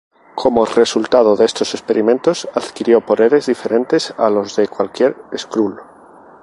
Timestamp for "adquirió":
2.55-3.05